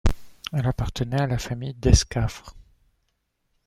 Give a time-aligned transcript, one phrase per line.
[0.51, 2.55] Elle appartenait à la famille d'Escaffre.